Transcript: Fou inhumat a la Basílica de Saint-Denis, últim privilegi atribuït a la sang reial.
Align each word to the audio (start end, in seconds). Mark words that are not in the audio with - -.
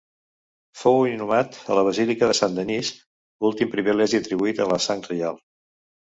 Fou 0.83 1.03
inhumat 1.09 1.59
a 1.73 1.77
la 1.79 1.83
Basílica 1.87 2.31
de 2.31 2.37
Saint-Denis, 2.39 2.91
últim 3.51 3.71
privilegi 3.75 4.23
atribuït 4.23 4.65
a 4.65 4.69
la 4.75 4.83
sang 4.89 5.07
reial. 5.13 5.41